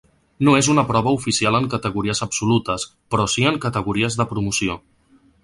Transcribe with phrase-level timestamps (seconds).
[0.47, 4.81] No és una prova oficial en categories absolutes però sí en categories de promoció.